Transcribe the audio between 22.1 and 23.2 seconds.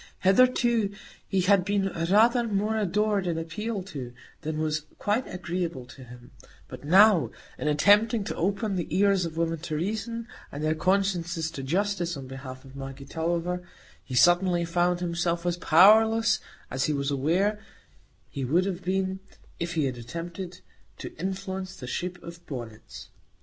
of bonnets.